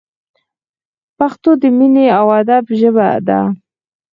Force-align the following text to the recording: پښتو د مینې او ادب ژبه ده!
پښتو 1.17 1.49
د 1.61 1.63
مینې 1.77 2.05
او 2.19 2.25
ادب 2.39 2.65
ژبه 2.79 3.07
ده! 3.27 3.39